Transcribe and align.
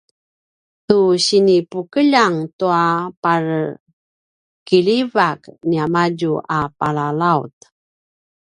tu 0.87 0.99
sinipukeljang 1.25 2.37
tua 2.57 2.83
parekiljivak 3.21 5.41
niamadju 5.69 6.31
a 6.57 6.59
palalaut 6.77 7.55